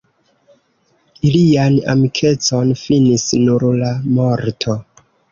Ilian 1.31 1.75
amikecon 1.93 2.71
finis 2.83 3.25
nur 3.41 3.65
la 3.83 3.91
morto. 4.21 4.75